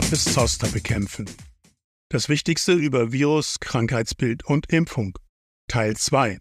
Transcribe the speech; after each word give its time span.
Herpes 0.00 0.26
Zoster 0.26 0.68
bekämpfen. 0.68 1.28
Das 2.08 2.28
Wichtigste 2.28 2.72
über 2.72 3.10
Virus, 3.10 3.58
Krankheitsbild 3.58 4.44
und 4.44 4.72
Impfung. 4.72 5.18
Teil 5.66 5.96
2. 5.96 6.38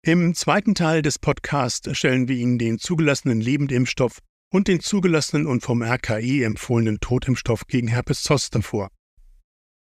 Im 0.00 0.34
zweiten 0.34 0.74
Teil 0.74 1.02
des 1.02 1.18
Podcasts 1.18 1.94
stellen 1.94 2.26
wir 2.26 2.36
Ihnen 2.36 2.58
den 2.58 2.78
zugelassenen 2.78 3.42
Lebendimpfstoff 3.42 4.20
und 4.50 4.66
den 4.66 4.80
zugelassenen 4.80 5.46
und 5.46 5.62
vom 5.62 5.82
RKI 5.82 6.42
empfohlenen 6.42 7.00
Totimpfstoff 7.00 7.66
gegen 7.66 7.88
Herpes 7.88 8.22
Zoster 8.22 8.62
vor. 8.62 8.88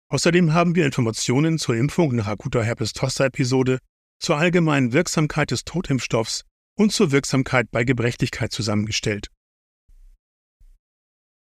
Außerdem 0.10 0.54
haben 0.54 0.74
wir 0.74 0.88
Informationen 0.88 1.60
zur 1.60 1.76
Impfung 1.76 2.16
nach 2.16 2.26
akuter 2.26 2.64
Herpes 2.64 2.94
Zoster 2.94 3.26
Episode, 3.26 3.78
zur 4.20 4.38
allgemeinen 4.38 4.92
Wirksamkeit 4.92 5.52
des 5.52 5.66
Totimpfstoffs 5.66 6.46
und 6.80 6.92
zur 6.92 7.12
Wirksamkeit 7.12 7.70
bei 7.70 7.84
Gebrechlichkeit 7.84 8.52
zusammengestellt. 8.52 9.30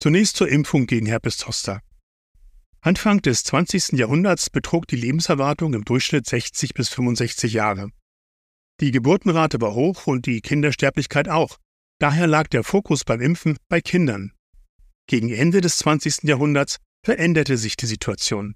Zunächst 0.00 0.36
zur 0.36 0.48
Impfung 0.48 0.86
gegen 0.86 1.06
Herpes 1.06 1.38
Zoster. 1.38 1.82
Anfang 2.80 3.20
des 3.23 3.42
20. 3.45 3.92
Jahrhunderts 3.92 4.50
betrug 4.50 4.87
die 4.87 4.96
Lebenserwartung 4.96 5.74
im 5.74 5.84
Durchschnitt 5.84 6.27
60 6.27 6.74
bis 6.74 6.88
65 6.91 7.52
Jahre. 7.52 7.91
Die 8.80 8.90
Geburtenrate 8.90 9.60
war 9.60 9.74
hoch 9.74 10.06
und 10.06 10.27
die 10.27 10.40
Kindersterblichkeit 10.40 11.28
auch. 11.28 11.59
Daher 11.98 12.27
lag 12.27 12.48
der 12.48 12.62
Fokus 12.62 13.04
beim 13.04 13.20
Impfen 13.20 13.56
bei 13.68 13.80
Kindern. 13.80 14.32
Gegen 15.09 15.32
Ende 15.32 15.60
des 15.62 15.78
20. 15.78 16.24
Jahrhunderts 16.24 16.76
veränderte 17.02 17.56
sich 17.56 17.76
die 17.76 17.87
Situation. 17.87 18.54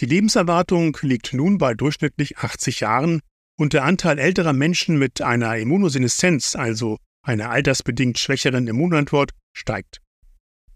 Die 0.00 0.06
Lebenserwartung 0.06 0.96
liegt 1.02 1.32
nun 1.32 1.56
bei 1.56 1.74
durchschnittlich 1.74 2.38
80 2.38 2.80
Jahren 2.80 3.20
und 3.56 3.72
der 3.72 3.84
Anteil 3.84 4.18
älterer 4.18 4.52
Menschen 4.52 4.98
mit 4.98 5.22
einer 5.22 5.56
Immunoseneszenz, 5.56 6.56
also 6.56 6.98
einer 7.22 7.50
altersbedingt 7.50 8.18
schwächeren 8.18 8.66
Immunantwort, 8.66 9.30
steigt. 9.52 10.00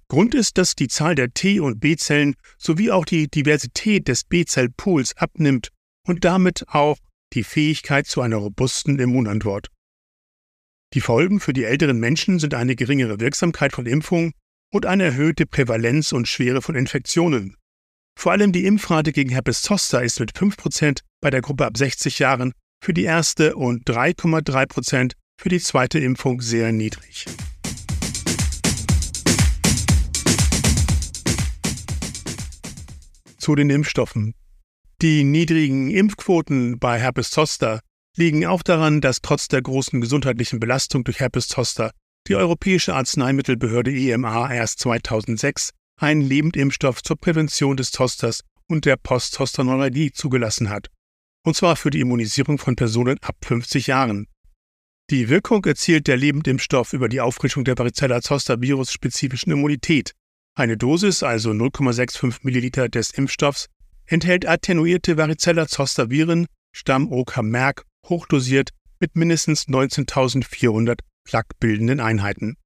Grund 0.09 0.35
ist, 0.35 0.57
dass 0.57 0.75
die 0.75 0.89
Zahl 0.89 1.15
der 1.15 1.33
T- 1.35 1.61
und 1.61 1.81
B-Zellen 1.81 2.35
sowie 2.57 2.91
auch 2.91 3.05
die 3.05 3.29
Diversität 3.29 4.09
des 4.09 4.25
B-Zellpools 4.25 5.17
abnimmt 5.17 5.69
und 6.07 6.25
damit 6.25 6.65
auch 6.69 6.97
die 7.35 7.45
Fähigkeit 7.45 8.07
zu 8.07 8.23
einer 8.23 8.37
robusten 8.37 8.99
Immunantwort. 8.99 9.69
Die 10.95 11.03
Folgen 11.03 11.41
für 11.41 11.53
die 11.53 11.65
älteren 11.65 12.01
Menschen 12.01 12.39
sind 12.39 12.55
eine 12.55 12.75
geringere 12.75 13.21
Wirksamkeit 13.21 13.75
von 13.75 13.85
Impfungen 13.85 14.33
und 14.73 14.87
eine 14.87 15.05
erhöhte 15.05 15.45
Prävalenz 15.45 16.13
und 16.13 16.27
Schwere 16.27 16.63
von 16.63 16.75
Infektionen. 16.75 17.57
Vor 18.19 18.33
allem 18.33 18.53
die 18.53 18.65
Impfrate 18.65 19.13
gegen 19.13 19.31
Herpes 19.31 19.61
zoster 19.61 20.03
ist 20.03 20.19
mit 20.21 20.33
5% 20.33 21.01
bei 21.21 21.29
der 21.31 21.43
Gruppe 21.43 21.67
ab 21.67 21.77
60 21.77 22.19
Jahren 22.19 22.53
für 22.83 22.95
die 22.95 23.05
erste 23.05 23.55
und 23.57 23.89
3,3% 23.89 25.13
für 25.39 25.49
die 25.51 25.61
zweite 25.61 25.99
Impfung 25.99 26.41
sehr 26.41 26.73
niedrig. 26.73 27.27
Zu 33.49 33.55
den 33.55 33.71
Impfstoffen. 33.71 34.35
Die 35.01 35.25
niedrigen 35.25 35.91
Impfquoten 35.91 36.79
bei 36.79 37.01
Herpes 37.01 37.31
zoster 37.31 37.81
liegen 38.15 38.45
auch 38.45 38.63
daran, 38.63 39.01
dass 39.01 39.23
trotz 39.23 39.49
der 39.49 39.63
großen 39.63 40.03
gesundheitlichen 40.03 40.61
Belastung 40.61 41.03
durch 41.03 41.21
Herpes 41.21 41.49
zoster 41.49 41.93
die 42.27 42.35
Europäische 42.35 42.95
Arzneimittelbehörde 42.95 43.91
EMA 43.91 44.53
erst 44.53 44.81
2006 44.81 45.71
einen 45.97 46.21
Lebendimpfstoff 46.21 47.03
zur 47.03 47.17
Prävention 47.17 47.79
des 47.79 47.91
Zosters 47.91 48.45
und 48.67 48.85
der 48.85 48.99
Postzosterneuralgie 48.99 50.13
zugelassen 50.13 50.69
hat, 50.69 50.91
und 51.43 51.57
zwar 51.57 51.77
für 51.77 51.89
die 51.89 52.01
Immunisierung 52.01 52.59
von 52.59 52.77
Personen 52.77 53.17
ab 53.23 53.37
50 53.47 53.87
Jahren. 53.87 54.27
Die 55.09 55.31
Wirkung 55.31 55.65
erzielt 55.65 56.07
der 56.07 56.19
Lebendimpfstoff 56.19 56.93
über 56.93 57.09
die 57.09 57.23
Auffrischung 57.23 57.65
der 57.65 57.79
Varicella-Zoster-Virus-spezifischen 57.79 59.53
Immunität, 59.53 60.13
eine 60.59 60.77
Dosis, 60.77 61.23
also 61.23 61.51
0,65 61.51 62.41
Milliliter 62.43 62.89
des 62.89 63.11
Impfstoffs, 63.11 63.67
enthält 64.07 64.47
attenuierte 64.47 65.17
Varicella-Zoster-Viren, 65.17 66.47
Stamm 66.73 67.11
OK-Merck, 67.13 67.85
hochdosiert 68.07 68.71
mit 69.01 69.17
mindestens 69.17 69.69
19.400 69.69 71.01
plaquebildenden 71.25 72.01
Einheiten. 72.01 72.57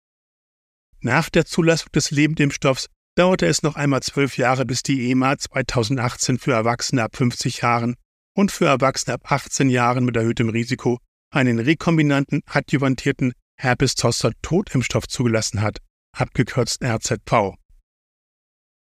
Nach 1.01 1.29
der 1.29 1.45
Zulassung 1.45 1.89
des 1.93 2.11
Lebendimpfstoffs 2.11 2.89
dauerte 3.17 3.47
es 3.47 3.63
noch 3.63 3.77
einmal 3.77 4.03
zwölf 4.03 4.39
Jahre, 4.39 4.65
bis 4.65 4.83
die 4.83 5.11
EMA 5.11 5.37
2018 5.37 6.39
für 6.39 6.53
Erwachsene 6.53 7.03
ab 7.03 7.17
50 7.17 7.61
Jahren 7.61 7.97
und 8.35 8.51
für 8.51 8.67
Erwachsene 8.67 9.15
ab 9.15 9.31
18 9.31 9.69
Jahren 9.69 10.05
mit 10.05 10.17
erhöhtem 10.17 10.49
Risiko 10.49 10.99
einen 11.31 11.59
rekombinanten 11.59 12.43
adjuvantierten 12.47 13.33
Herpes-Zoster-Totimpfstoff 13.57 15.09
zugelassen 15.09 15.61
hat, 15.61 15.79
abgekürzt 16.13 16.83
RZV. 16.83 17.57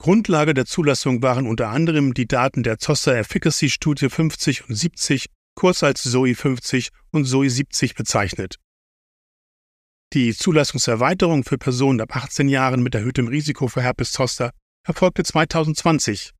Grundlage 0.00 0.54
der 0.54 0.64
Zulassung 0.64 1.22
waren 1.22 1.46
unter 1.46 1.70
anderem 1.70 2.14
die 2.14 2.28
Daten 2.28 2.62
der 2.62 2.78
Zoster 2.78 3.16
Efficacy 3.16 3.68
Studie 3.68 4.08
50 4.08 4.68
und 4.68 4.74
70, 4.76 5.26
kurz 5.56 5.82
als 5.82 6.04
ZOE 6.04 6.36
50 6.36 6.90
und 7.10 7.24
ZOE 7.24 7.50
70 7.50 7.96
bezeichnet. 7.96 8.56
Die 10.14 10.34
Zulassungserweiterung 10.34 11.42
für 11.42 11.58
Personen 11.58 12.00
ab 12.00 12.14
18 12.16 12.48
Jahren 12.48 12.82
mit 12.82 12.94
erhöhtem 12.94 13.26
Risiko 13.26 13.66
für 13.66 13.82
Herpes 13.82 14.12
Zoster 14.12 14.52
erfolgte 14.86 15.24
2020. 15.24 16.32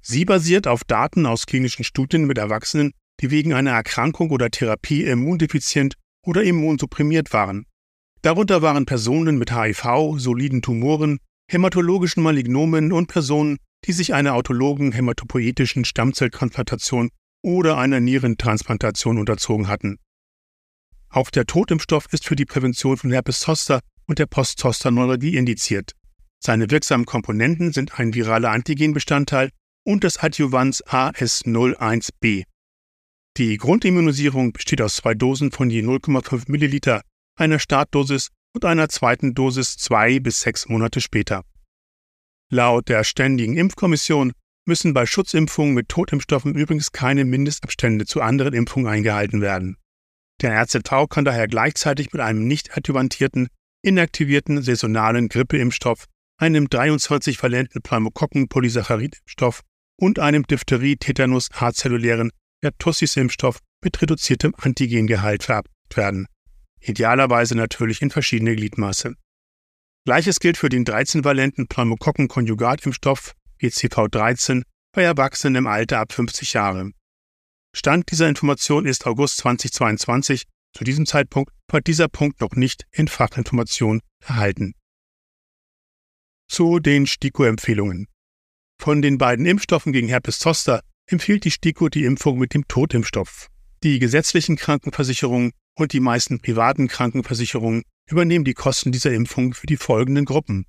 Sie 0.00 0.24
basiert 0.24 0.66
auf 0.66 0.82
Daten 0.82 1.26
aus 1.26 1.46
klinischen 1.46 1.84
Studien 1.84 2.24
mit 2.24 2.38
Erwachsenen, 2.38 2.92
die 3.20 3.30
wegen 3.30 3.52
einer 3.52 3.72
Erkrankung 3.72 4.30
oder 4.30 4.50
Therapie 4.50 5.04
immundefizient 5.04 5.94
oder 6.26 6.42
immunsupprimiert 6.42 7.32
waren. 7.32 7.66
Darunter 8.22 8.62
waren 8.62 8.86
Personen 8.86 9.36
mit 9.36 9.54
HIV, 9.54 10.14
soliden 10.16 10.62
Tumoren, 10.62 11.18
hämatologischen 11.52 12.22
Malignomen 12.22 12.92
und 12.92 13.06
Personen, 13.06 13.58
die 13.84 13.92
sich 13.92 14.14
einer 14.14 14.34
autologen 14.34 14.92
hämatopoietischen 14.92 15.84
Stammzelltransplantation 15.84 17.10
oder 17.42 17.76
einer 17.76 18.00
Nierentransplantation 18.00 19.18
unterzogen 19.18 19.68
hatten. 19.68 19.98
Auch 21.10 21.30
der 21.30 21.44
Totimpfstoff 21.44 22.06
ist 22.12 22.26
für 22.26 22.36
die 22.36 22.46
Prävention 22.46 22.96
von 22.96 23.10
Herpes 23.10 23.40
zoster 23.40 23.80
und 24.06 24.18
der 24.18 24.26
Post-Zoster-Neuralgie 24.26 25.36
indiziert. 25.36 25.92
Seine 26.38 26.70
wirksamen 26.70 27.06
Komponenten 27.06 27.72
sind 27.72 27.98
ein 28.00 28.14
viraler 28.14 28.50
Antigenbestandteil 28.50 29.50
und 29.84 30.04
das 30.04 30.18
Adjuvans 30.18 30.84
AS01B. 30.86 32.44
Die 33.36 33.56
Grundimmunisierung 33.56 34.52
besteht 34.52 34.80
aus 34.80 34.96
zwei 34.96 35.14
Dosen 35.14 35.52
von 35.52 35.70
je 35.70 35.82
0,5 35.82 36.50
Milliliter, 36.50 37.02
einer 37.36 37.58
Startdosis 37.58 38.28
und 38.54 38.64
einer 38.64 38.88
zweiten 38.88 39.34
Dosis 39.34 39.76
zwei 39.76 40.20
bis 40.20 40.40
sechs 40.40 40.68
Monate 40.68 41.00
später. 41.00 41.44
Laut 42.50 42.88
der 42.88 43.04
Ständigen 43.04 43.56
Impfkommission 43.56 44.32
müssen 44.66 44.94
bei 44.94 45.06
Schutzimpfungen 45.06 45.74
mit 45.74 45.88
Totimpfstoffen 45.88 46.54
übrigens 46.54 46.92
keine 46.92 47.24
Mindestabstände 47.24 48.06
zu 48.06 48.20
anderen 48.20 48.54
Impfungen 48.54 48.86
eingehalten 48.86 49.40
werden. 49.40 49.76
Der 50.40 50.60
RZV 50.62 51.08
kann 51.08 51.24
daher 51.24 51.48
gleichzeitig 51.48 52.12
mit 52.12 52.20
einem 52.20 52.46
nicht 52.46 52.76
adjuvantierten, 52.76 53.48
inaktivierten 53.82 54.62
saisonalen 54.62 55.28
Grippeimpfstoff, 55.28 56.06
einem 56.38 56.66
23-valenten 56.66 57.80
Pneumokokken-Polysaccharid-Impfstoff 57.82 59.62
und 59.96 60.18
einem 60.18 60.46
Diphtherie-Tetanus-azellulären 60.46 62.30
Pertussis-Impfstoff 62.60 63.58
mit 63.82 64.00
reduziertem 64.00 64.54
Antigengehalt 64.56 65.42
verabschiedet 65.42 65.96
werden 65.96 66.26
idealerweise 66.82 67.54
natürlich 67.54 68.02
in 68.02 68.10
verschiedene 68.10 68.54
Gliedmaße. 68.56 69.14
Gleiches 70.04 70.40
gilt 70.40 70.56
für 70.56 70.68
den 70.68 70.84
13-valenten 70.84 71.68
Pneumokokken-Konjugatimpfstoff 71.68 73.34
PCV13 73.60 74.62
bei 74.92 75.02
Erwachsenen 75.02 75.56
im 75.56 75.66
Alter 75.66 76.00
ab 76.00 76.12
50 76.12 76.52
Jahre. 76.54 76.90
Stand 77.74 78.10
dieser 78.10 78.28
Information 78.28 78.84
ist 78.84 79.06
August 79.06 79.38
2022. 79.38 80.44
Zu 80.74 80.84
diesem 80.84 81.06
Zeitpunkt 81.06 81.52
war 81.68 81.80
dieser 81.80 82.08
Punkt 82.08 82.40
noch 82.40 82.52
nicht 82.52 82.86
in 82.90 83.08
Fachinformation 83.08 84.00
erhalten. 84.20 84.74
Zu 86.48 86.80
den 86.80 87.06
STIKO-Empfehlungen. 87.06 88.08
Von 88.78 89.00
den 89.00 89.16
beiden 89.16 89.46
Impfstoffen 89.46 89.92
gegen 89.92 90.08
Herpes 90.08 90.38
zoster 90.38 90.82
empfiehlt 91.06 91.44
die 91.44 91.50
STIKO 91.50 91.88
die 91.88 92.04
Impfung 92.04 92.38
mit 92.38 92.52
dem 92.52 92.66
Totimpfstoff. 92.68 93.48
Die 93.82 93.98
gesetzlichen 93.98 94.56
Krankenversicherungen 94.56 95.52
und 95.76 95.92
die 95.92 96.00
meisten 96.00 96.40
privaten 96.40 96.88
Krankenversicherungen 96.88 97.82
übernehmen 98.10 98.44
die 98.44 98.54
Kosten 98.54 98.92
dieser 98.92 99.12
Impfung 99.12 99.54
für 99.54 99.66
die 99.66 99.76
folgenden 99.76 100.24
Gruppen. 100.24 100.66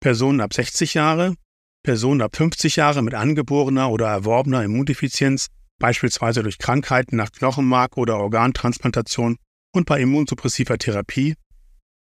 Personen 0.00 0.40
ab 0.40 0.52
60 0.52 0.94
Jahre, 0.94 1.34
Personen 1.82 2.22
ab 2.22 2.36
50 2.36 2.76
Jahre 2.76 3.02
mit 3.02 3.14
angeborener 3.14 3.90
oder 3.90 4.08
erworbener 4.08 4.62
Immundefizienz, 4.62 5.48
beispielsweise 5.78 6.42
durch 6.42 6.58
Krankheiten 6.58 7.16
nach 7.16 7.32
Knochenmark 7.32 7.96
oder 7.96 8.18
Organtransplantation 8.18 9.36
und 9.72 9.86
bei 9.86 10.00
immunsuppressiver 10.00 10.78
Therapie, 10.78 11.34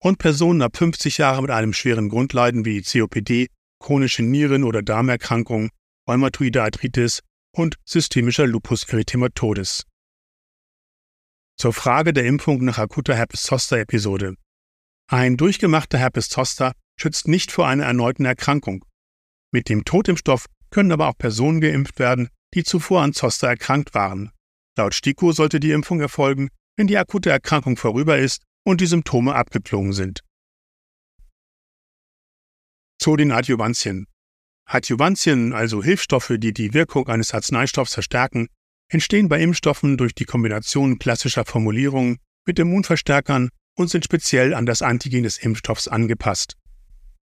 und 0.04 0.18
Personen 0.18 0.60
ab 0.60 0.76
50 0.76 1.18
Jahre 1.18 1.40
mit 1.40 1.50
einem 1.50 1.72
schweren 1.72 2.10
Grundleiden 2.10 2.64
wie 2.66 2.82
COPD, 2.82 3.48
chronische 3.80 4.22
Nieren- 4.22 4.64
oder 4.64 4.82
Darmerkrankungen, 4.82 5.70
rheumatoide 6.06 6.62
Arthritis 6.62 7.20
und 7.52 7.76
systemischer 7.84 8.46
Lupus 8.46 8.84
erythematodes. 8.84 9.84
Zur 11.56 11.72
Frage 11.72 12.12
der 12.12 12.24
Impfung 12.26 12.64
nach 12.64 12.78
akuter 12.78 13.14
Herpes-Zoster-Episode. 13.14 14.34
Ein 15.08 15.36
durchgemachter 15.36 15.98
Herpes-Zoster 15.98 16.72
schützt 16.96 17.28
nicht 17.28 17.52
vor 17.52 17.68
einer 17.68 17.84
erneuten 17.84 18.24
Erkrankung. 18.24 18.84
Mit 19.52 19.68
dem 19.68 19.84
Totimpfstoff 19.84 20.46
können 20.70 20.92
aber 20.92 21.08
auch 21.08 21.16
Personen 21.16 21.60
geimpft 21.60 21.98
werden, 21.98 22.28
die 22.54 22.64
zuvor 22.64 23.02
an 23.02 23.12
Zoster 23.12 23.48
erkrankt 23.48 23.94
waren. 23.94 24.30
Laut 24.76 24.94
STIKO 24.94 25.32
sollte 25.32 25.60
die 25.60 25.70
Impfung 25.70 26.00
erfolgen, 26.00 26.48
wenn 26.76 26.88
die 26.88 26.98
akute 26.98 27.30
Erkrankung 27.30 27.76
vorüber 27.76 28.18
ist 28.18 28.42
und 28.64 28.80
die 28.80 28.86
Symptome 28.86 29.34
abgeklungen 29.34 29.92
sind. 29.92 30.20
Zu 32.98 33.16
den 33.16 33.30
Adjuvantien. 33.30 34.06
Adjuvantien, 34.66 35.52
also 35.52 35.82
Hilfsstoffe, 35.82 36.32
die 36.38 36.52
die 36.52 36.74
Wirkung 36.74 37.06
eines 37.08 37.34
Arzneistoffs 37.34 37.94
verstärken, 37.94 38.48
entstehen 38.94 39.28
bei 39.28 39.40
Impfstoffen 39.40 39.96
durch 39.96 40.14
die 40.14 40.24
Kombination 40.24 40.98
klassischer 40.98 41.44
Formulierungen 41.44 42.18
mit 42.46 42.58
Immunverstärkern 42.58 43.50
und 43.76 43.90
sind 43.90 44.04
speziell 44.04 44.54
an 44.54 44.66
das 44.66 44.82
Antigen 44.82 45.24
des 45.24 45.38
Impfstoffs 45.38 45.88
angepasst. 45.88 46.56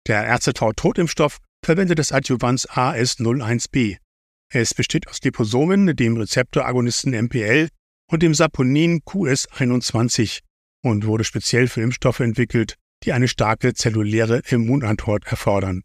Der 0.08 0.34
RZV-Totimpfstoff 0.34 1.40
verwendet 1.66 2.00
das 2.00 2.12
Adjuvans 2.12 2.70
AS01b. 2.70 3.98
Es 4.54 4.74
besteht 4.74 5.08
aus 5.08 5.20
Liposomen, 5.22 5.96
dem 5.96 6.16
Rezeptoragonisten 6.16 7.12
MPL 7.14 7.70
und 8.10 8.24
dem 8.24 8.34
Saponin 8.34 9.02
QS21 9.02 10.42
und 10.84 11.06
wurde 11.06 11.26
speziell 11.26 11.68
für 11.68 11.82
Impfstoffe 11.82 12.22
entwickelt, 12.22 12.76
die 13.04 13.14
eine 13.14 13.28
starke 13.28 13.74
zelluläre 13.74 14.42
Immunantwort 14.48 15.26
erfordern. 15.26 15.82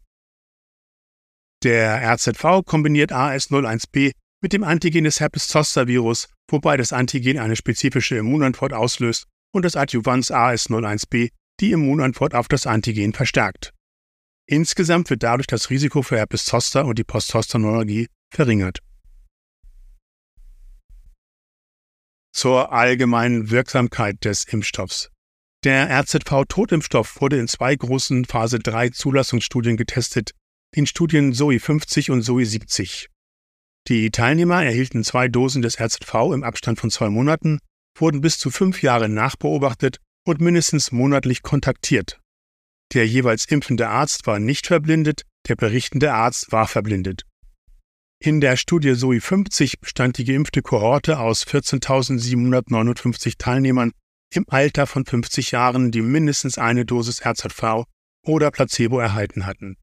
Der 1.63 2.01
RZV 2.13 2.63
kombiniert 2.65 3.11
AS01b 3.11 4.11
mit 4.43 4.51
dem 4.51 4.65
Antigen 4.65 5.05
des 5.05 5.21
Herpes-Zoster-Virus, 5.21 6.27
wobei 6.49 6.75
das 6.75 6.91
Antigen 6.91 7.39
eine 7.39 7.55
spezifische 7.55 8.17
Immunantwort 8.17 8.73
auslöst 8.73 9.25
und 9.53 9.63
das 9.63 9.77
Adjuvans 9.77 10.31
AS01b 10.31 11.29
die 11.61 11.71
Immunantwort 11.71 12.35
auf 12.35 12.49
das 12.49 12.67
Antigen 12.67 13.13
verstärkt. 13.13 13.73
Insgesamt 14.45 15.09
wird 15.09 15.23
dadurch 15.23 15.47
das 15.47 15.69
Risiko 15.69 16.01
für 16.01 16.17
Herpes 16.17 16.43
Zoster 16.43 16.85
und 16.85 16.99
die 16.99 17.05
Postzosterneuralgie 17.05 18.07
verringert. 18.31 18.79
Zur 22.33 22.73
allgemeinen 22.73 23.49
Wirksamkeit 23.49 24.25
des 24.25 24.43
Impfstoffs. 24.43 25.09
Der 25.63 25.89
RZV-Totimpfstoff 25.89 27.21
wurde 27.21 27.39
in 27.39 27.47
zwei 27.47 27.77
großen 27.77 28.25
Phase 28.25 28.59
3 28.59 28.89
Zulassungsstudien 28.89 29.77
getestet, 29.77 30.31
den 30.75 30.85
Studien 30.85 31.31
SOI 31.31 31.59
50 31.59 32.11
und 32.11 32.23
SOI 32.23 32.43
70. 32.43 33.12
Die 33.89 34.11
Teilnehmer 34.11 34.63
erhielten 34.63 35.03
zwei 35.03 35.27
Dosen 35.27 35.61
des 35.61 35.79
RZV 35.79 36.33
im 36.33 36.43
Abstand 36.43 36.79
von 36.79 36.89
zwei 36.89 37.09
Monaten, 37.09 37.59
wurden 37.97 38.21
bis 38.21 38.39
zu 38.39 38.49
fünf 38.49 38.81
Jahre 38.81 39.09
nachbeobachtet 39.09 39.97
und 40.25 40.39
mindestens 40.39 40.91
monatlich 40.91 41.41
kontaktiert. 41.41 42.19
Der 42.93 43.07
jeweils 43.07 43.45
impfende 43.45 43.89
Arzt 43.89 44.25
war 44.25 44.39
nicht 44.39 44.67
verblindet, 44.67 45.23
der 45.47 45.55
berichtende 45.55 46.13
Arzt 46.13 46.51
war 46.51 46.67
verblindet. 46.67 47.23
In 48.23 48.39
der 48.39 48.55
Studie 48.55 48.93
SOI 48.93 49.19
50 49.19 49.81
bestand 49.81 50.17
die 50.17 50.23
geimpfte 50.23 50.61
Kohorte 50.61 51.19
aus 51.19 51.45
14.759 51.45 53.33
Teilnehmern 53.37 53.91
im 54.33 54.45
Alter 54.47 54.87
von 54.87 55.05
50 55.05 55.51
Jahren, 55.51 55.91
die 55.91 56.01
mindestens 56.01 56.57
eine 56.57 56.85
Dosis 56.85 57.25
RZV 57.25 57.83
oder 58.25 58.49
Placebo 58.51 58.99
erhalten 58.99 59.45
hatten. 59.45 59.75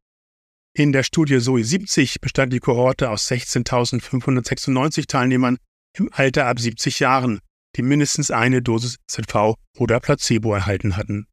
In 0.80 0.92
der 0.92 1.02
Studie 1.02 1.38
SOI 1.40 1.62
70 1.62 2.22
bestand 2.22 2.54
die 2.54 2.58
Kohorte 2.58 3.10
aus 3.10 3.30
16.596 3.30 5.08
Teilnehmern 5.08 5.58
im 5.94 6.08
Alter 6.10 6.46
ab 6.46 6.58
70 6.58 7.00
Jahren, 7.00 7.40
die 7.76 7.82
mindestens 7.82 8.30
eine 8.30 8.62
Dosis 8.62 8.96
RZV 9.06 9.56
oder 9.76 10.00
Placebo 10.00 10.54
erhalten 10.54 10.96
hatten. 10.96 11.26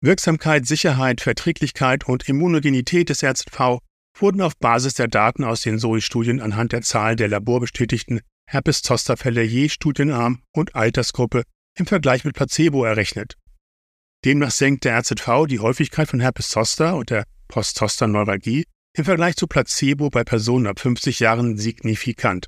Wirksamkeit, 0.00 0.66
Sicherheit, 0.66 1.20
Verträglichkeit 1.20 2.08
und 2.08 2.28
Immunogenität 2.28 3.08
des 3.08 3.22
RZV 3.22 3.78
wurden 4.18 4.40
auf 4.40 4.56
Basis 4.56 4.94
der 4.94 5.06
Daten 5.06 5.44
aus 5.44 5.60
den 5.60 5.78
SOI-Studien 5.78 6.40
anhand 6.40 6.72
der 6.72 6.82
Zahl 6.82 7.14
der 7.14 7.28
laborbestätigten 7.28 8.20
Herpes-Zoster-Fälle 8.50 9.44
je 9.44 9.68
Studienarm 9.68 10.42
und 10.50 10.74
Altersgruppe 10.74 11.44
im 11.78 11.86
Vergleich 11.86 12.24
mit 12.24 12.34
Placebo 12.34 12.84
errechnet. 12.84 13.36
Demnach 14.24 14.50
senkt 14.50 14.82
der 14.82 14.98
RZV 14.98 15.46
die 15.48 15.60
Häufigkeit 15.60 16.08
von 16.08 16.18
Herpes 16.18 16.48
Zoster 16.48 16.96
und 16.96 17.10
der 17.10 17.26
Post-Zoster-Neuralgie 17.48 18.64
im 18.96 19.04
Vergleich 19.04 19.36
zu 19.36 19.46
Placebo 19.46 20.10
bei 20.10 20.24
Personen 20.24 20.66
ab 20.66 20.78
50 20.78 21.20
Jahren 21.20 21.58
signifikant. 21.58 22.46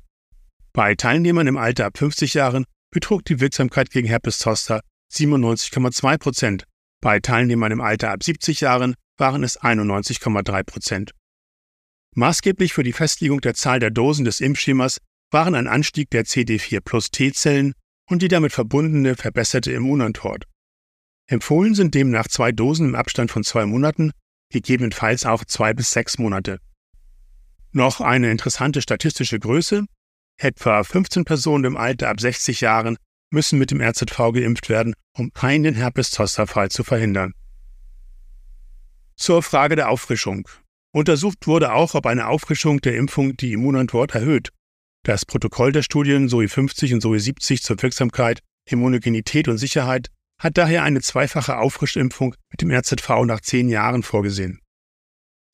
Bei 0.73 0.95
Teilnehmern 0.95 1.47
im 1.47 1.57
Alter 1.57 1.85
ab 1.85 1.97
50 1.97 2.35
Jahren 2.35 2.65
betrug 2.91 3.25
die 3.25 3.39
Wirksamkeit 3.39 3.89
gegen 3.89 4.07
Herpes 4.07 4.39
Zoster 4.39 4.81
97,2 5.13 6.17
Prozent. 6.17 6.63
Bei 7.01 7.19
Teilnehmern 7.19 7.71
im 7.71 7.81
Alter 7.81 8.11
ab 8.11 8.23
70 8.23 8.61
Jahren 8.61 8.95
waren 9.17 9.43
es 9.43 9.59
91,3 9.59 10.63
Prozent. 10.63 11.11
Maßgeblich 12.15 12.73
für 12.73 12.83
die 12.83 12.93
Festlegung 12.93 13.41
der 13.41 13.53
Zahl 13.53 13.79
der 13.79 13.91
Dosen 13.91 14.25
des 14.25 14.41
Impfschemas 14.41 14.99
waren 15.31 15.55
ein 15.55 15.67
Anstieg 15.67 16.09
der 16.09 16.25
CD4 16.25 16.79
plus 16.81 17.11
T-Zellen 17.11 17.73
und 18.09 18.21
die 18.21 18.27
damit 18.27 18.53
verbundene 18.53 19.15
verbesserte 19.15 19.71
Immunantwort. 19.71 20.45
Empfohlen 21.27 21.75
sind 21.75 21.93
demnach 21.93 22.27
zwei 22.27 22.51
Dosen 22.51 22.89
im 22.89 22.95
Abstand 22.95 23.31
von 23.31 23.43
zwei 23.43 23.65
Monaten, 23.65 24.11
gegebenenfalls 24.49 25.25
auch 25.25 25.45
zwei 25.45 25.73
bis 25.73 25.91
sechs 25.91 26.17
Monate. 26.17 26.59
Noch 27.71 28.01
eine 28.01 28.31
interessante 28.31 28.81
statistische 28.81 29.39
Größe. 29.39 29.85
Etwa 30.37 30.83
15 30.83 31.25
Personen 31.25 31.65
im 31.65 31.77
Alter 31.77 32.09
ab 32.09 32.19
60 32.19 32.61
Jahren 32.61 32.97
müssen 33.29 33.59
mit 33.59 33.71
dem 33.71 33.81
RZV 33.81 34.17
geimpft 34.33 34.69
werden, 34.69 34.93
um 35.13 35.31
einen 35.33 35.75
Herpes-Zoster-Fall 35.75 36.69
zu 36.69 36.83
verhindern. 36.83 37.33
Zur 39.15 39.43
Frage 39.43 39.75
der 39.75 39.89
Auffrischung. 39.89 40.47
Untersucht 40.91 41.47
wurde 41.47 41.73
auch, 41.73 41.95
ob 41.95 42.05
eine 42.05 42.27
Auffrischung 42.27 42.79
der 42.81 42.95
Impfung 42.95 43.35
die 43.35 43.53
Immunantwort 43.53 44.15
erhöht. 44.15 44.51
Das 45.03 45.25
Protokoll 45.25 45.71
der 45.71 45.83
Studien 45.83 46.29
SOI 46.29 46.47
50 46.47 46.93
und 46.93 47.01
SOI 47.01 47.19
70 47.19 47.61
zur 47.61 47.81
Wirksamkeit, 47.81 48.41
Immunogenität 48.65 49.47
und 49.47 49.57
Sicherheit 49.57 50.09
hat 50.39 50.57
daher 50.57 50.83
eine 50.83 51.01
zweifache 51.01 51.57
Auffrischimpfung 51.57 52.35
mit 52.51 52.61
dem 52.61 52.71
RZV 52.71 53.25
nach 53.25 53.41
zehn 53.41 53.69
Jahren 53.69 54.03
vorgesehen. 54.03 54.61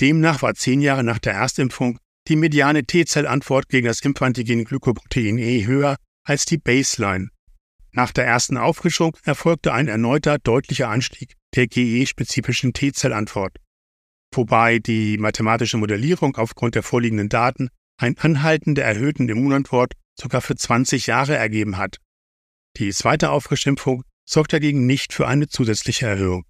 Demnach 0.02 0.42
war 0.42 0.56
zehn 0.56 0.82
Jahre 0.82 1.04
nach 1.04 1.20
der 1.20 1.34
Erstimpfung 1.34 2.00
die 2.28 2.36
mediane 2.36 2.86
T-Zellantwort 2.86 3.70
gegen 3.70 3.88
das 3.88 4.00
Impfantigen 4.02 4.64
Glykoprotein 4.64 5.38
E 5.38 5.66
höher 5.66 5.98
als 6.26 6.46
die 6.46 6.58
Baseline. 6.58 7.30
Nach 7.92 8.12
der 8.12 8.26
ersten 8.26 8.58
Auffrischung 8.58 9.16
erfolgte 9.24 9.74
ein 9.74 9.88
erneuter 9.88 10.40
deutlicher 10.40 10.90
Anstieg 10.90 11.36
der 11.56 11.68
GE-spezifischen 11.68 12.74
T-Zellantwort, 12.74 13.58
wobei 14.34 14.80
die 14.80 15.18
mathematische 15.18 15.78
Modellierung 15.78 16.36
aufgrund 16.38 16.76
der 16.76 16.84
vorliegenden 16.84 17.30
Daten 17.30 17.70
ein 17.98 18.18
Anhalten 18.18 18.74
der 18.74 18.86
erhöhten 18.86 19.30
Immunantwort 19.30 19.94
sogar 20.20 20.42
für 20.42 20.56
20 20.56 21.08
Jahre 21.08 21.36
ergeben 21.36 21.78
hat. 21.78 21.98
Die 22.78 22.92
zweite 22.92 23.30
Auffrischimpfung 23.30 24.04
sorgt 24.26 24.54
dagegen 24.54 24.86
nicht 24.86 25.14
für 25.14 25.28
eine 25.28 25.48
zusätzliche 25.48 26.08
Erhöhung. 26.08 26.46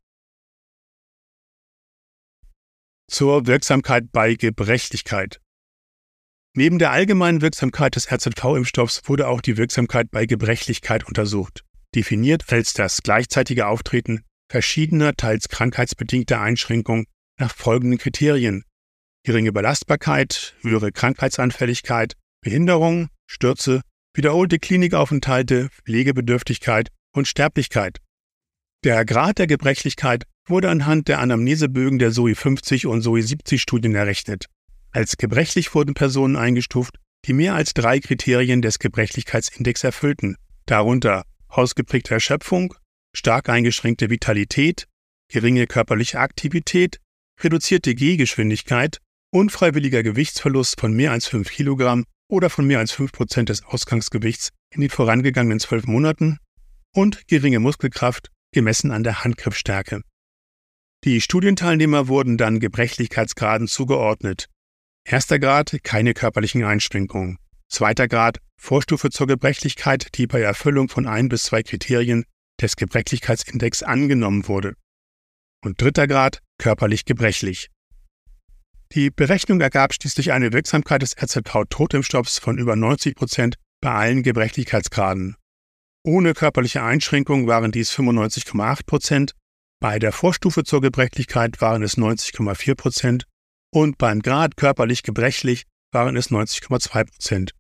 Zur 3.09 3.47
Wirksamkeit 3.47 4.11
bei 4.11 4.35
Gebrechlichkeit. 4.35 5.39
Neben 6.55 6.79
der 6.79 6.91
allgemeinen 6.91 7.41
Wirksamkeit 7.41 7.95
des 7.95 8.11
RZV-Impfstoffs 8.11 9.01
wurde 9.05 9.27
auch 9.27 9.41
die 9.41 9.57
Wirksamkeit 9.57 10.11
bei 10.11 10.25
Gebrechlichkeit 10.25 11.05
untersucht, 11.07 11.63
definiert 11.95 12.51
als 12.51 12.73
das 12.73 13.01
gleichzeitige 13.01 13.67
Auftreten 13.67 14.23
verschiedener, 14.49 15.15
teils 15.15 15.49
krankheitsbedingter 15.49 16.39
Einschränkungen 16.39 17.07
nach 17.39 17.55
folgenden 17.55 17.97
Kriterien 17.97 18.63
geringe 19.23 19.53
Belastbarkeit, 19.53 20.55
höhere 20.61 20.91
Krankheitsanfälligkeit, 20.91 22.15
Behinderung, 22.41 23.09
Stürze, 23.25 23.81
wiederholte 24.13 24.59
Klinikaufenthalte, 24.59 25.69
Pflegebedürftigkeit 25.85 26.89
und 27.13 27.27
Sterblichkeit. 27.27 27.99
Der 28.83 29.05
Grad 29.05 29.37
der 29.37 29.47
Gebrechlichkeit 29.47 30.25
wurde 30.47 30.69
anhand 30.69 31.07
der 31.07 31.19
Anamnesebögen 31.19 31.99
der 31.99 32.11
SOI 32.11 32.35
50 32.35 32.85
und 32.85 33.01
SOI 33.01 33.21
70 33.21 33.61
Studien 33.61 33.95
errechnet. 33.95 34.47
Als 34.91 35.17
gebrechlich 35.17 35.73
wurden 35.73 35.93
Personen 35.93 36.35
eingestuft, 36.35 36.97
die 37.25 37.33
mehr 37.33 37.55
als 37.55 37.73
drei 37.73 37.99
Kriterien 37.99 38.61
des 38.61 38.79
Gebrechlichkeitsindex 38.79 39.83
erfüllten, 39.83 40.35
darunter 40.65 41.23
ausgeprägte 41.47 42.13
Erschöpfung, 42.13 42.73
stark 43.15 43.47
eingeschränkte 43.47 44.09
Vitalität, 44.09 44.87
geringe 45.31 45.67
körperliche 45.67 46.19
Aktivität, 46.19 46.99
reduzierte 47.41 47.95
Gehgeschwindigkeit, 47.95 48.99
unfreiwilliger 49.31 50.03
Gewichtsverlust 50.03 50.79
von 50.79 50.93
mehr 50.93 51.11
als 51.11 51.27
5 51.27 51.49
Kilogramm 51.49 52.05
oder 52.27 52.49
von 52.49 52.67
mehr 52.67 52.79
als 52.79 52.91
5 52.91 53.11
Prozent 53.11 53.49
des 53.49 53.63
Ausgangsgewichts 53.63 54.49
in 54.71 54.81
den 54.81 54.89
vorangegangenen 54.89 55.59
zwölf 55.59 55.85
Monaten 55.85 56.39
und 56.93 57.27
geringe 57.27 57.59
Muskelkraft 57.59 58.29
gemessen 58.53 58.91
an 58.91 59.03
der 59.03 59.23
Handgriffstärke. 59.23 60.01
Die 61.03 61.19
Studienteilnehmer 61.19 62.07
wurden 62.07 62.37
dann 62.37 62.59
Gebrechlichkeitsgraden 62.59 63.67
zugeordnet. 63.67 64.47
Erster 65.05 65.37
Grad 65.37 65.77
keine 65.83 66.13
körperlichen 66.13 66.63
Einschränkungen. 66.63 67.37
Zweiter 67.67 68.07
Grad 68.07 68.39
Vorstufe 68.57 69.09
zur 69.09 69.27
Gebrechlichkeit, 69.27 70.15
die 70.15 70.27
bei 70.27 70.39
Erfüllung 70.39 70.87
von 70.87 71.05
ein 71.05 71.27
bis 71.27 71.43
zwei 71.43 71.63
Kriterien 71.63 72.23
des 72.61 72.77
Gebrechlichkeitsindex 72.77 73.83
angenommen 73.83 74.47
wurde. 74.47 74.75
Und 75.65 75.81
dritter 75.81 76.07
Grad 76.07 76.39
körperlich 76.57 77.03
gebrechlich. 77.03 77.69
Die 78.93 79.09
Berechnung 79.09 79.59
ergab 79.59 79.93
schließlich 79.93 80.31
eine 80.31 80.53
Wirksamkeit 80.53 81.01
des 81.01 81.17
RZV-Totimpfstoffs 81.17 82.39
von 82.39 82.57
über 82.57 82.75
90 82.75 83.15
Prozent 83.15 83.55
bei 83.81 83.91
allen 83.91 84.23
Gebrechlichkeitsgraden. 84.23 85.35
Ohne 86.05 86.33
körperliche 86.33 86.83
Einschränkung 86.83 87.47
waren 87.47 87.71
dies 87.71 87.91
95,8 87.91 88.85
Prozent, 88.85 89.35
bei 89.83 89.99
der 89.99 90.13
Vorstufe 90.13 90.63
zur 90.63 90.79
Gebrechlichkeit 90.79 91.59
waren 91.59 91.83
es 91.83 91.97
90,4 91.97 92.75
Prozent 92.75 93.25
und 93.69 93.97
beim 93.97 94.21
Grad 94.21 94.55
körperlich 94.55 95.03
gebrechlich 95.03 95.63
waren 95.91 96.15
es 96.15 96.29
90,2 96.29 97.03
Prozent. 97.05 97.51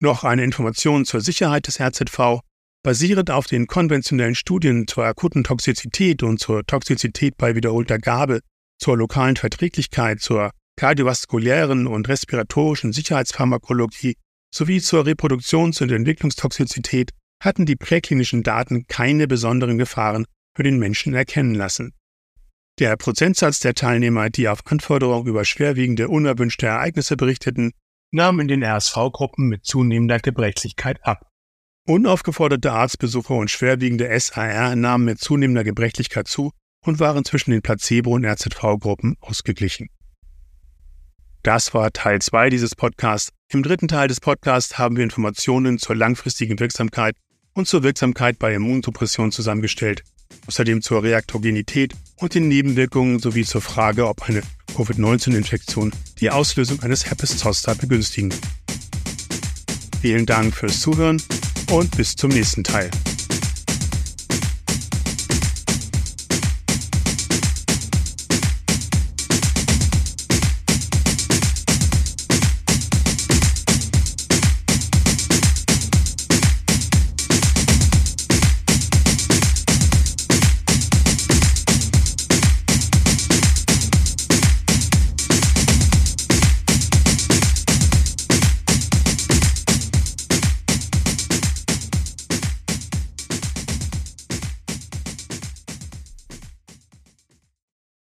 Noch 0.00 0.24
eine 0.24 0.44
Information 0.44 1.04
zur 1.04 1.20
Sicherheit 1.20 1.66
des 1.66 1.78
RZV. 1.78 2.40
Basierend 2.82 3.30
auf 3.30 3.46
den 3.46 3.66
konventionellen 3.66 4.34
Studien 4.34 4.88
zur 4.88 5.04
akuten 5.04 5.44
Toxizität 5.44 6.22
und 6.22 6.40
zur 6.40 6.64
Toxizität 6.64 7.36
bei 7.36 7.54
wiederholter 7.54 7.98
Gabe, 7.98 8.40
zur 8.78 8.96
lokalen 8.96 9.36
Verträglichkeit, 9.36 10.20
zur 10.20 10.52
kardiovaskulären 10.76 11.86
und 11.86 12.08
respiratorischen 12.08 12.92
Sicherheitspharmakologie 12.92 14.16
sowie 14.54 14.80
zur 14.80 15.04
Reproduktions- 15.04 15.82
und 15.82 15.90
Entwicklungstoxizität 15.90 17.10
hatten 17.42 17.66
die 17.66 17.76
präklinischen 17.76 18.42
Daten 18.42 18.86
keine 18.86 19.26
besonderen 19.26 19.78
Gefahren 19.78 20.26
für 20.54 20.62
den 20.62 20.78
Menschen 20.78 21.14
erkennen 21.14 21.54
lassen. 21.54 21.94
Der 22.78 22.96
Prozentsatz 22.96 23.60
der 23.60 23.74
Teilnehmer, 23.74 24.30
die 24.30 24.48
auf 24.48 24.66
Anforderung 24.66 25.26
über 25.26 25.44
schwerwiegende 25.44 26.08
unerwünschte 26.08 26.66
Ereignisse 26.66 27.16
berichteten, 27.16 27.72
nahm 28.12 28.40
in 28.40 28.48
den 28.48 28.62
RSV-Gruppen 28.62 29.48
mit 29.48 29.64
zunehmender 29.64 30.20
Gebrechlichkeit 30.20 31.04
ab. 31.04 31.28
Unaufgeforderte 31.86 32.72
Arztbesuche 32.72 33.34
und 33.34 33.50
schwerwiegende 33.50 34.08
SAR 34.18 34.76
nahmen 34.76 35.04
mit 35.04 35.18
zunehmender 35.18 35.64
Gebrechlichkeit 35.64 36.28
zu 36.28 36.52
und 36.84 37.00
waren 37.00 37.24
zwischen 37.24 37.50
den 37.50 37.62
Placebo- 37.62 38.14
und 38.14 38.24
RZV-Gruppen 38.24 39.16
ausgeglichen. 39.20 39.88
Das 41.42 41.74
war 41.74 41.92
Teil 41.92 42.20
2 42.22 42.50
dieses 42.50 42.76
Podcasts. 42.76 43.32
Im 43.52 43.62
dritten 43.62 43.86
Teil 43.86 44.08
des 44.08 44.18
Podcasts 44.18 44.78
haben 44.78 44.96
wir 44.96 45.04
Informationen 45.04 45.78
zur 45.78 45.94
langfristigen 45.94 46.58
Wirksamkeit 46.58 47.14
und 47.52 47.68
zur 47.68 47.82
Wirksamkeit 47.82 48.38
bei 48.38 48.54
Immunsuppression 48.54 49.30
zusammengestellt, 49.30 50.04
außerdem 50.46 50.80
zur 50.80 51.02
Reaktogenität 51.02 51.92
und 52.16 52.34
den 52.34 52.48
Nebenwirkungen 52.48 53.18
sowie 53.18 53.44
zur 53.44 53.60
Frage, 53.60 54.08
ob 54.08 54.22
eine 54.22 54.40
Covid-19-Infektion 54.74 55.92
die 56.18 56.30
Auslösung 56.30 56.80
eines 56.80 57.04
Herpes 57.04 57.36
zoster 57.36 57.74
begünstigen. 57.74 58.32
Vielen 60.00 60.24
Dank 60.24 60.54
fürs 60.54 60.80
Zuhören 60.80 61.22
und 61.70 61.94
bis 61.94 62.16
zum 62.16 62.30
nächsten 62.30 62.64
Teil. 62.64 62.90